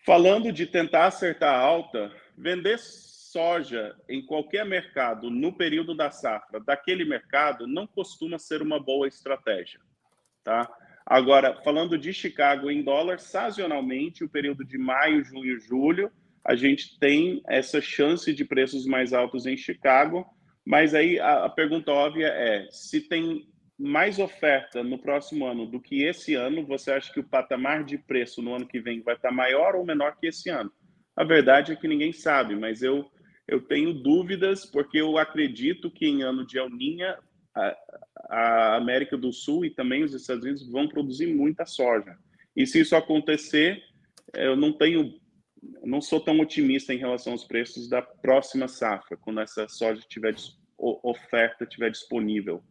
Falando 0.04 0.51
de 0.51 0.66
tentar 0.66 1.06
acertar 1.06 1.54
a 1.54 1.60
alta, 1.60 2.12
vender 2.36 2.80
soja 2.80 3.96
em 4.10 4.25
qualquer 4.25 4.66
mercado 4.66 5.30
no 5.30 5.54
período 5.54 5.96
da 5.96 6.10
safra 6.10 6.60
daquele 6.60 7.06
mercado 7.06 7.68
não 7.68 7.86
costuma 7.86 8.39
ser 8.39 8.62
uma 8.62 8.80
boa 8.80 9.08
estratégia, 9.08 9.80
tá? 10.44 10.68
Agora, 11.09 11.55
falando 11.63 11.97
de 11.97 12.11
Chicago 12.11 12.69
em 12.69 12.83
dólar, 12.83 13.17
sazonalmente, 13.19 14.25
o 14.25 14.29
período 14.29 14.65
de 14.65 14.77
maio, 14.77 15.23
junho, 15.23 15.57
julho, 15.57 16.11
a 16.43 16.53
gente 16.53 16.99
tem 16.99 17.41
essa 17.47 17.79
chance 17.79 18.33
de 18.33 18.43
preços 18.43 18.85
mais 18.85 19.13
altos 19.13 19.45
em 19.45 19.55
Chicago, 19.55 20.25
mas 20.65 20.93
aí 20.93 21.17
a, 21.17 21.45
a 21.45 21.49
pergunta 21.49 21.93
óbvia 21.93 22.27
é: 22.27 22.67
se 22.71 22.99
tem 23.07 23.47
mais 23.79 24.19
oferta 24.19 24.83
no 24.83 24.97
próximo 24.97 25.45
ano 25.45 25.65
do 25.65 25.79
que 25.79 26.03
esse 26.03 26.35
ano, 26.35 26.65
você 26.65 26.91
acha 26.91 27.13
que 27.13 27.21
o 27.21 27.27
patamar 27.27 27.85
de 27.85 27.97
preço 27.97 28.41
no 28.41 28.53
ano 28.53 28.67
que 28.67 28.81
vem 28.81 29.01
vai 29.01 29.15
estar 29.15 29.31
maior 29.31 29.75
ou 29.75 29.85
menor 29.85 30.17
que 30.19 30.27
esse 30.27 30.49
ano? 30.49 30.69
A 31.15 31.23
verdade 31.23 31.71
é 31.71 31.75
que 31.77 31.87
ninguém 31.87 32.11
sabe, 32.11 32.53
mas 32.53 32.81
eu, 32.83 33.09
eu 33.47 33.61
tenho 33.61 33.93
dúvidas 33.93 34.65
porque 34.65 34.99
eu 34.99 35.17
acredito 35.17 35.89
que 35.89 36.05
em 36.05 36.21
ano 36.21 36.45
de 36.45 36.57
El 36.57 36.69
Ninha, 36.69 37.17
a, 38.25 38.75
América 38.75 39.17
do 39.17 39.31
Sul 39.31 39.65
e 39.65 39.69
também 39.69 40.03
os 40.03 40.13
Estados 40.13 40.43
Unidos 40.43 40.69
vão 40.69 40.88
produzir 40.88 41.27
muita 41.27 41.65
soja. 41.65 42.17
E 42.55 42.65
se 42.65 42.79
isso 42.79 42.95
acontecer, 42.95 43.83
eu 44.33 44.55
não 44.55 44.74
tenho, 44.74 45.19
não 45.83 46.01
sou 46.01 46.19
tão 46.19 46.39
otimista 46.39 46.93
em 46.93 46.97
relação 46.97 47.33
aos 47.33 47.43
preços 47.43 47.88
da 47.88 48.01
próxima 48.01 48.67
safra, 48.67 49.17
quando 49.17 49.41
essa 49.41 49.67
soja 49.67 50.01
tiver 50.07 50.36
oferta 50.77 51.63
estiver 51.63 51.89
disponível. 51.89 52.63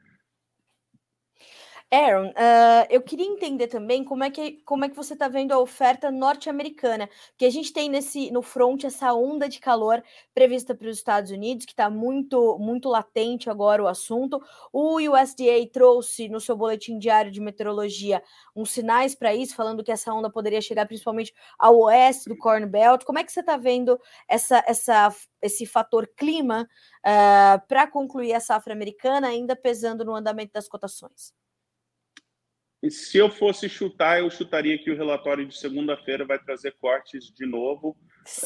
Aaron, 1.92 2.30
uh, 2.30 2.86
eu 2.90 3.00
queria 3.00 3.24
entender 3.24 3.68
também 3.68 4.02
como 4.02 4.24
é 4.24 4.30
que, 4.30 4.60
como 4.64 4.84
é 4.84 4.88
que 4.88 4.96
você 4.96 5.12
está 5.12 5.28
vendo 5.28 5.52
a 5.52 5.58
oferta 5.60 6.10
norte-americana, 6.10 7.08
que 7.38 7.44
a 7.44 7.50
gente 7.50 7.72
tem 7.72 7.88
nesse 7.88 8.28
no 8.32 8.42
front 8.42 8.82
essa 8.82 9.14
onda 9.14 9.48
de 9.48 9.60
calor 9.60 10.02
prevista 10.34 10.74
para 10.74 10.88
os 10.88 10.96
Estados 10.96 11.30
Unidos, 11.30 11.64
que 11.64 11.72
está 11.72 11.88
muito 11.88 12.58
muito 12.58 12.88
latente 12.88 13.48
agora 13.48 13.82
o 13.84 13.86
assunto. 13.86 14.42
O 14.72 14.96
USDA 14.96 15.64
trouxe 15.72 16.28
no 16.28 16.40
seu 16.40 16.56
boletim 16.56 16.98
diário 16.98 17.30
de 17.30 17.40
meteorologia 17.40 18.20
uns 18.54 18.72
sinais 18.72 19.14
para 19.14 19.32
isso, 19.32 19.54
falando 19.54 19.84
que 19.84 19.92
essa 19.92 20.12
onda 20.12 20.28
poderia 20.28 20.60
chegar 20.60 20.86
principalmente 20.86 21.32
ao 21.56 21.78
oeste 21.82 22.28
do 22.28 22.36
Corn 22.36 22.66
Belt. 22.66 23.04
Como 23.04 23.20
é 23.20 23.24
que 23.24 23.30
você 23.30 23.40
está 23.40 23.56
vendo 23.56 23.96
essa, 24.28 24.62
essa, 24.66 25.14
esse 25.40 25.64
fator 25.64 26.08
clima 26.16 26.68
uh, 27.06 27.66
para 27.68 27.86
concluir 27.86 28.32
a 28.34 28.40
safra 28.40 28.72
americana, 28.72 29.28
ainda 29.28 29.54
pesando 29.54 30.04
no 30.04 30.16
andamento 30.16 30.52
das 30.52 30.68
cotações? 30.68 31.45
Se 32.90 33.18
eu 33.18 33.30
fosse 33.30 33.68
chutar, 33.68 34.20
eu 34.20 34.30
chutaria 34.30 34.78
que 34.78 34.90
o 34.90 34.96
relatório 34.96 35.46
de 35.46 35.56
segunda-feira 35.56 36.24
vai 36.24 36.38
trazer 36.38 36.74
cortes 36.80 37.32
de 37.32 37.46
novo 37.46 37.96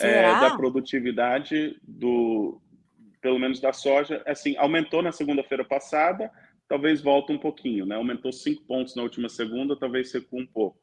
é, 0.00 0.22
da 0.22 0.56
produtividade 0.56 1.76
do, 1.82 2.60
pelo 3.20 3.38
menos 3.38 3.60
da 3.60 3.72
soja. 3.72 4.22
Assim, 4.26 4.56
aumentou 4.56 5.02
na 5.02 5.12
segunda-feira 5.12 5.64
passada, 5.64 6.30
talvez 6.68 7.00
volte 7.00 7.32
um 7.32 7.38
pouquinho, 7.38 7.86
né? 7.86 7.96
Aumentou 7.96 8.32
cinco 8.32 8.62
pontos 8.64 8.94
na 8.94 9.02
última 9.02 9.28
segunda, 9.28 9.76
talvez 9.76 10.12
recua 10.12 10.40
um 10.40 10.46
pouco. 10.46 10.78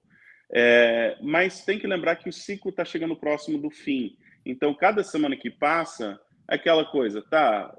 É, 0.52 1.18
mas 1.22 1.66
tem 1.66 1.78
que 1.80 1.88
lembrar 1.88 2.16
que 2.16 2.30
o 2.30 2.34
ciclo 2.34 2.70
está 2.70 2.86
chegando 2.86 3.16
próximo 3.16 3.58
do 3.58 3.70
fim. 3.70 4.18
Então, 4.46 4.74
cada 4.74 5.04
semana 5.04 5.36
que 5.36 5.50
passa, 5.50 6.20
é 6.50 6.56
aquela 6.56 6.86
coisa, 6.86 7.22
tá? 7.22 7.74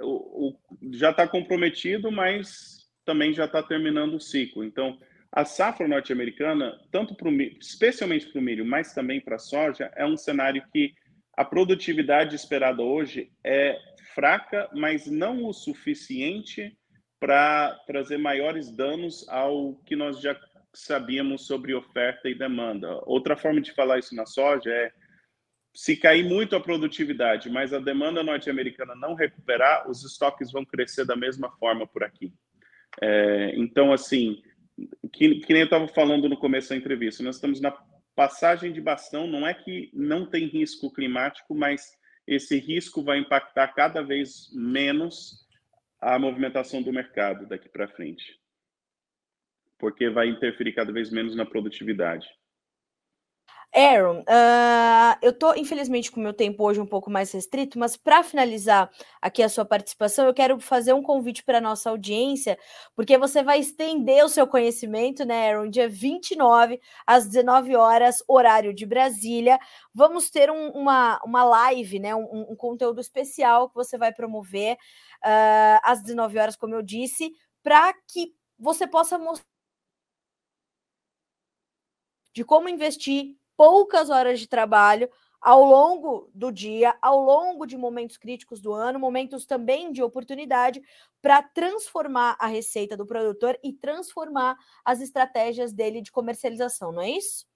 O, 0.00 0.48
o 0.48 0.58
já 0.92 1.10
está 1.10 1.26
comprometido, 1.26 2.10
mas 2.10 2.88
também 3.04 3.32
já 3.32 3.44
está 3.46 3.62
terminando 3.62 4.14
o 4.14 4.20
ciclo. 4.20 4.64
Então, 4.64 4.98
a 5.32 5.44
safra 5.46 5.88
norte-americana, 5.88 6.78
tanto 6.90 7.16
especialmente 7.58 8.26
para 8.26 8.38
o 8.38 8.42
milho, 8.42 8.66
mas 8.66 8.92
também 8.92 9.20
para 9.20 9.36
a 9.36 9.38
soja, 9.38 9.90
é 9.96 10.04
um 10.04 10.16
cenário 10.16 10.62
que 10.70 10.92
a 11.34 11.44
produtividade 11.44 12.36
esperada 12.36 12.82
hoje 12.82 13.32
é 13.42 13.78
fraca, 14.14 14.68
mas 14.74 15.06
não 15.06 15.46
o 15.46 15.54
suficiente 15.54 16.76
para 17.18 17.74
trazer 17.86 18.18
maiores 18.18 18.70
danos 18.70 19.26
ao 19.28 19.76
que 19.86 19.96
nós 19.96 20.20
já 20.20 20.38
sabíamos 20.74 21.46
sobre 21.46 21.74
oferta 21.74 22.28
e 22.28 22.34
demanda. 22.34 23.00
Outra 23.06 23.36
forma 23.36 23.60
de 23.60 23.72
falar 23.72 23.98
isso 23.98 24.14
na 24.14 24.26
soja 24.26 24.70
é 24.70 24.92
se 25.74 25.96
cair 25.96 26.24
muito 26.24 26.54
a 26.54 26.60
produtividade, 26.60 27.48
mas 27.48 27.72
a 27.72 27.78
demanda 27.78 28.22
norte-americana 28.22 28.94
não 28.94 29.14
recuperar, 29.14 29.88
os 29.88 30.04
estoques 30.04 30.52
vão 30.52 30.64
crescer 30.64 31.06
da 31.06 31.16
mesma 31.16 31.50
forma 31.52 31.86
por 31.86 32.04
aqui. 32.04 32.34
É, 33.00 33.54
então, 33.56 33.90
assim, 33.92 34.42
que, 35.12 35.40
que 35.40 35.52
nem 35.52 35.62
eu 35.62 35.66
estava 35.66 35.88
falando 35.88 36.28
no 36.28 36.36
começo 36.36 36.70
da 36.70 36.76
entrevista, 36.76 37.22
nós 37.22 37.36
estamos 37.36 37.60
na 37.60 37.70
passagem 38.14 38.72
de 38.72 38.80
bastão, 38.80 39.26
não 39.26 39.46
é 39.46 39.54
que 39.54 39.90
não 39.92 40.26
tem 40.26 40.46
risco 40.46 40.92
climático, 40.92 41.54
mas 41.54 41.92
esse 42.26 42.58
risco 42.58 43.02
vai 43.02 43.18
impactar 43.18 43.68
cada 43.68 44.02
vez 44.02 44.50
menos 44.54 45.46
a 46.00 46.18
movimentação 46.18 46.82
do 46.82 46.92
mercado 46.92 47.46
daqui 47.46 47.68
para 47.68 47.88
frente, 47.88 48.38
porque 49.78 50.10
vai 50.10 50.28
interferir 50.28 50.72
cada 50.72 50.92
vez 50.92 51.10
menos 51.10 51.34
na 51.34 51.46
produtividade. 51.46 52.26
Aaron, 53.74 54.20
uh, 54.20 55.16
eu 55.22 55.32
tô 55.32 55.54
infelizmente 55.54 56.12
com 56.12 56.20
o 56.20 56.22
meu 56.22 56.34
tempo 56.34 56.62
hoje 56.62 56.78
um 56.78 56.86
pouco 56.86 57.10
mais 57.10 57.32
restrito, 57.32 57.78
mas 57.78 57.96
para 57.96 58.22
finalizar 58.22 58.90
aqui 59.20 59.42
a 59.42 59.48
sua 59.48 59.64
participação, 59.64 60.26
eu 60.26 60.34
quero 60.34 60.60
fazer 60.60 60.92
um 60.92 61.02
convite 61.02 61.42
para 61.42 61.56
a 61.56 61.60
nossa 61.60 61.88
audiência, 61.88 62.58
porque 62.94 63.16
você 63.16 63.42
vai 63.42 63.60
estender 63.60 64.22
o 64.24 64.28
seu 64.28 64.46
conhecimento, 64.46 65.24
né, 65.24 65.48
Aaron? 65.50 65.70
Dia 65.70 65.88
29, 65.88 66.78
às 67.06 67.26
19 67.26 67.74
horas, 67.74 68.22
horário 68.28 68.74
de 68.74 68.84
Brasília. 68.84 69.58
Vamos 69.94 70.28
ter 70.28 70.50
um, 70.50 70.68
uma, 70.72 71.18
uma 71.24 71.42
live, 71.42 71.98
né? 71.98 72.14
Um, 72.14 72.50
um, 72.50 72.56
conteúdo 72.56 73.00
especial 73.00 73.70
que 73.70 73.74
você 73.74 73.96
vai 73.96 74.12
promover 74.12 74.74
uh, 74.74 75.80
às 75.82 76.02
19 76.02 76.38
horas, 76.38 76.56
como 76.56 76.74
eu 76.74 76.82
disse, 76.82 77.32
para 77.62 77.94
que 78.06 78.34
você 78.58 78.86
possa 78.86 79.18
mostrar 79.18 79.46
de 82.34 82.44
como 82.44 82.68
investir 82.68 83.36
poucas 83.62 84.10
horas 84.10 84.40
de 84.40 84.48
trabalho 84.48 85.08
ao 85.40 85.62
longo 85.62 86.28
do 86.34 86.50
dia, 86.50 86.96
ao 87.00 87.22
longo 87.22 87.64
de 87.64 87.76
momentos 87.76 88.16
críticos 88.16 88.60
do 88.60 88.72
ano, 88.72 88.98
momentos 88.98 89.46
também 89.46 89.92
de 89.92 90.02
oportunidade 90.02 90.82
para 91.22 91.40
transformar 91.44 92.36
a 92.40 92.48
receita 92.48 92.96
do 92.96 93.06
produtor 93.06 93.56
e 93.62 93.72
transformar 93.72 94.58
as 94.84 95.00
estratégias 95.00 95.72
dele 95.72 96.02
de 96.02 96.10
comercialização, 96.10 96.90
não 96.90 97.02
é 97.02 97.10
isso? 97.10 97.46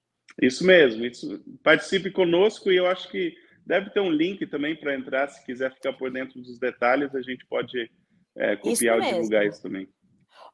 Isso 0.41 0.65
mesmo. 0.65 1.05
Isso, 1.05 1.43
participe 1.61 2.13
conosco 2.13 2.71
e 2.71 2.77
eu 2.77 2.87
acho 2.87 3.11
que 3.11 3.35
deve 3.67 3.91
ter 3.91 3.99
um 3.99 4.11
link 4.11 4.47
também 4.47 4.77
para 4.77 4.95
entrar, 4.95 5.27
se 5.27 5.45
quiser 5.45 5.75
ficar 5.75 5.95
por 5.95 6.13
dentro 6.13 6.41
dos 6.41 6.57
detalhes, 6.57 7.13
a 7.17 7.21
gente 7.21 7.45
pode 7.47 7.91
é, 8.37 8.55
copiar 8.55 9.01
ou 9.01 9.03
divulgar 9.03 9.45
isso 9.45 9.61
também. 9.61 9.89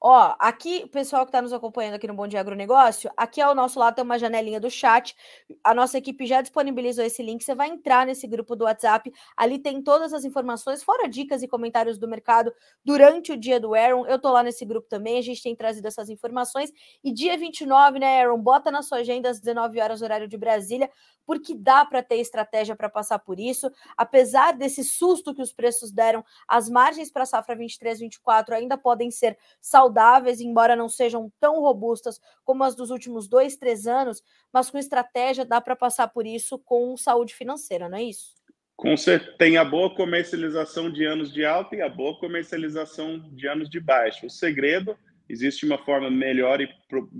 Ó, 0.04 0.34
aqui, 0.36 0.82
o 0.84 0.88
pessoal 0.88 1.24
que 1.24 1.28
está 1.28 1.40
nos 1.40 1.52
acompanhando 1.52 1.94
aqui 1.94 2.08
no 2.08 2.14
Bom 2.14 2.26
Dia 2.26 2.40
Agronegócio, 2.40 3.08
aqui 3.16 3.40
ao 3.40 3.54
nosso 3.54 3.78
lado 3.78 3.94
tem 3.94 4.02
uma 4.02 4.18
janelinha 4.18 4.58
do 4.58 4.68
chat. 4.68 5.14
A 5.62 5.72
nossa 5.72 5.96
equipe 5.96 6.26
já 6.26 6.42
disponibilizou 6.42 7.04
esse 7.04 7.22
link. 7.22 7.44
Você 7.44 7.54
vai 7.54 7.68
entrar 7.68 8.04
nesse 8.04 8.26
grupo 8.26 8.56
do 8.56 8.64
WhatsApp. 8.64 9.12
Ali 9.36 9.60
tem 9.60 9.80
todas 9.80 10.12
as 10.12 10.24
informações, 10.24 10.82
fora 10.82 11.08
dicas 11.08 11.40
e 11.44 11.46
comentários 11.46 11.98
do 11.98 12.08
mercado 12.08 12.52
durante 12.84 13.30
o 13.30 13.36
dia 13.36 13.60
do 13.60 13.76
Aaron. 13.76 14.04
Eu 14.04 14.18
tô 14.18 14.32
lá 14.32 14.42
nesse 14.42 14.64
grupo 14.64 14.88
também. 14.88 15.18
A 15.18 15.22
gente 15.22 15.40
tem 15.40 15.54
trazido 15.54 15.86
essas 15.86 16.08
informações. 16.08 16.72
E 17.04 17.12
dia 17.12 17.38
29, 17.38 18.00
né, 18.00 18.22
Aaron? 18.22 18.42
Bota 18.42 18.72
na 18.72 18.82
sua 18.82 18.98
agenda 18.98 19.30
às 19.30 19.38
19 19.38 19.78
horas, 19.80 20.02
horário 20.02 20.26
de 20.26 20.36
Brasília, 20.36 20.90
porque 21.24 21.54
dá 21.54 21.84
para 21.84 22.02
ter 22.02 22.16
estratégia 22.16 22.74
para 22.74 22.88
passar 22.88 23.20
por 23.20 23.38
isso. 23.38 23.70
Apesar 23.96 24.50
desse 24.50 24.82
susto 24.82 25.32
que 25.32 25.42
os 25.42 25.52
preços 25.52 25.92
deram, 25.92 26.24
as 26.48 26.68
margens 26.68 27.08
para 27.08 27.22
a 27.22 27.26
safra 27.26 27.56
23-24 27.56 28.50
ainda 28.50 28.76
podem 28.76 29.08
ser 29.08 29.38
saudáveis, 29.60 29.91
embora 30.40 30.76
não 30.76 30.88
sejam 30.88 31.32
tão 31.40 31.60
robustas 31.60 32.20
como 32.44 32.64
as 32.64 32.74
dos 32.74 32.90
últimos 32.90 33.28
dois, 33.28 33.56
três 33.56 33.86
anos, 33.86 34.22
mas 34.52 34.70
com 34.70 34.78
estratégia 34.78 35.44
dá 35.44 35.60
para 35.60 35.76
passar 35.76 36.08
por 36.08 36.26
isso 36.26 36.58
com 36.58 36.96
saúde 36.96 37.34
financeira, 37.34 37.88
não 37.88 37.98
é 37.98 38.02
isso? 38.02 38.34
Com 38.76 38.96
certeza, 38.96 39.36
tem 39.38 39.56
a 39.56 39.64
boa 39.64 39.94
comercialização 39.94 40.90
de 40.90 41.04
anos 41.04 41.32
de 41.32 41.44
alta 41.44 41.76
e 41.76 41.82
a 41.82 41.88
boa 41.88 42.18
comercialização 42.18 43.18
de 43.32 43.46
anos 43.46 43.70
de 43.70 43.78
baixo. 43.78 44.26
O 44.26 44.30
segredo, 44.30 44.96
existe 45.28 45.64
uma 45.64 45.78
forma 45.78 46.10
melhor 46.10 46.60
e 46.60 46.68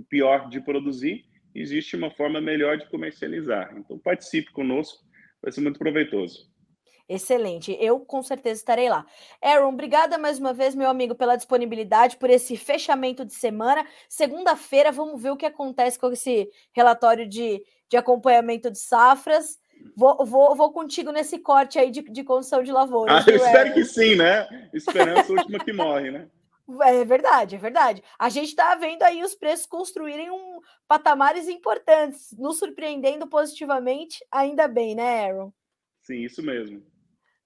pior 0.09 0.49
de 0.49 0.61
produzir, 0.61 1.25
existe 1.55 1.95
uma 1.95 2.11
forma 2.11 2.41
melhor 2.41 2.79
de 2.79 2.89
comercializar. 2.91 3.75
Então, 3.77 3.99
participe 3.99 4.51
conosco, 4.51 5.05
vai 5.41 5.53
ser 5.53 5.61
muito 5.61 5.79
proveitoso. 5.79 6.52
Excelente, 7.09 7.77
eu 7.81 8.01
com 8.01 8.23
certeza 8.23 8.61
estarei 8.61 8.89
lá. 8.89 9.05
Aaron, 9.43 9.69
obrigada 9.71 10.17
mais 10.17 10.39
uma 10.39 10.53
vez, 10.53 10.75
meu 10.75 10.89
amigo, 10.89 11.15
pela 11.15 11.37
disponibilidade, 11.37 12.17
por 12.17 12.31
esse 12.31 12.57
fechamento 12.57 13.25
de 13.25 13.35
semana. 13.35 13.87
Segunda-feira, 14.09 14.93
vamos 14.93 15.21
ver 15.21 15.31
o 15.31 15.37
que 15.37 15.47
acontece 15.47 15.99
com 15.99 16.11
esse 16.13 16.49
relatório 16.73 17.29
de, 17.29 17.63
de 17.89 17.97
acompanhamento 17.97 18.71
de 18.71 18.79
safras. 18.79 19.61
Vou, 19.97 20.25
vou, 20.25 20.55
vou 20.55 20.73
contigo 20.73 21.11
nesse 21.11 21.39
corte 21.39 21.79
aí 21.79 21.91
de, 21.91 22.03
de 22.03 22.23
condição 22.23 22.63
de 22.63 22.71
lavoura. 22.71 23.19
Ah, 23.19 23.25
eu 23.27 23.37
espero 23.37 23.75
que 23.75 23.85
sim, 23.85 24.15
né? 24.15 24.69
Esperança 24.73 25.33
última 25.33 25.59
que 25.59 25.73
morre, 25.73 26.11
né? 26.11 26.29
É 26.83 27.05
verdade, 27.05 27.57
é 27.57 27.59
verdade. 27.59 28.03
A 28.19 28.29
gente 28.29 28.49
está 28.49 28.75
vendo 28.77 29.03
aí 29.03 29.23
os 29.23 29.35
preços 29.35 29.67
construírem 29.67 30.31
um 30.31 30.61
patamares 30.87 31.49
importantes, 31.49 32.33
nos 32.39 32.59
surpreendendo 32.59 33.27
positivamente, 33.27 34.25
ainda 34.31 34.69
bem, 34.69 34.95
né, 34.95 35.27
Aaron? 35.27 35.53
Sim, 36.03 36.25
isso 36.25 36.43
mesmo. 36.43 36.83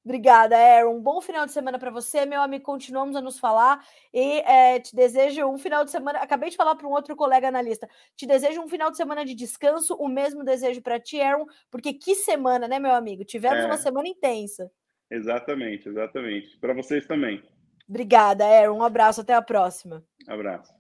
Obrigada, 0.04 0.56
Aaron. 0.56 0.98
Um 0.98 1.02
bom 1.02 1.20
final 1.20 1.44
de 1.46 1.52
semana 1.52 1.80
para 1.80 1.90
você, 1.90 2.24
meu 2.24 2.40
amigo. 2.40 2.64
Continuamos 2.64 3.16
a 3.16 3.20
nos 3.20 3.40
falar 3.40 3.84
e 4.14 4.38
é, 4.42 4.78
te 4.78 4.94
desejo 4.94 5.44
um 5.46 5.58
final 5.58 5.84
de 5.84 5.90
semana. 5.90 6.20
Acabei 6.20 6.48
de 6.48 6.56
falar 6.56 6.76
para 6.76 6.86
um 6.86 6.92
outro 6.92 7.16
colega 7.16 7.48
analista. 7.48 7.88
Te 8.14 8.24
desejo 8.24 8.60
um 8.62 8.68
final 8.68 8.88
de 8.88 8.96
semana 8.96 9.24
de 9.24 9.34
descanso. 9.34 9.96
O 9.96 10.08
mesmo 10.08 10.44
desejo 10.44 10.80
para 10.80 11.00
ti, 11.00 11.20
Aaron, 11.20 11.44
porque 11.68 11.92
que 11.92 12.14
semana, 12.14 12.68
né, 12.68 12.78
meu 12.78 12.94
amigo? 12.94 13.24
Tivemos 13.24 13.64
é. 13.64 13.66
uma 13.66 13.76
semana 13.76 14.06
intensa. 14.06 14.70
Exatamente, 15.10 15.88
exatamente. 15.88 16.56
Para 16.58 16.72
vocês 16.72 17.04
também. 17.04 17.42
Obrigada, 17.88 18.46
Aaron. 18.46 18.78
Um 18.78 18.84
abraço, 18.84 19.22
até 19.22 19.34
a 19.34 19.42
próxima. 19.42 20.04
Abraço. 20.28 20.75